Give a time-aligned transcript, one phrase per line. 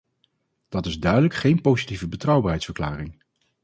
[0.69, 3.15] Dat is duidelijk geen positieve betrouwbaarheidsverklaring.